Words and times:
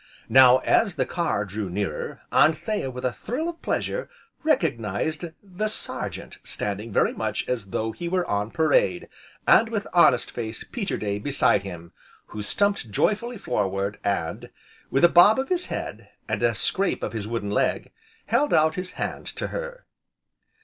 Now 0.29 0.57
as 0.65 0.95
the 0.95 1.05
car 1.05 1.45
drew 1.45 1.69
nearer, 1.69 2.21
Anthea, 2.31 2.89
with 2.89 3.05
a 3.05 3.13
thrill 3.13 3.47
of 3.47 3.61
pleasure, 3.61 4.09
recognized 4.41 5.25
the 5.43 5.67
Sergeant 5.67 6.39
standing 6.43 6.91
very 6.91 7.13
much 7.13 7.47
as 7.47 7.67
though 7.67 7.91
he 7.91 8.09
were 8.09 8.25
on 8.25 8.49
parade, 8.49 9.07
and 9.47 9.69
with 9.69 9.85
honest 9.93 10.31
faced 10.31 10.71
Peterday 10.71 11.19
beside 11.19 11.61
him, 11.61 11.91
who 12.29 12.41
stumped 12.41 12.89
joyfully 12.89 13.37
forward, 13.37 13.99
and, 14.03 14.49
with 14.89 15.03
a 15.03 15.07
bob 15.07 15.37
of 15.37 15.49
his 15.49 15.67
head, 15.67 16.09
and 16.27 16.41
a 16.41 16.55
scrape 16.55 17.03
of 17.03 17.13
his 17.13 17.27
wooden 17.27 17.51
leg, 17.51 17.91
held 18.25 18.55
out 18.55 18.73
his 18.73 18.93
hand 18.93 19.27
to 19.27 19.49
her. 19.49 19.85